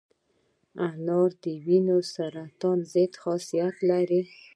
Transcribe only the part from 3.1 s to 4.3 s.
خاصیت لري.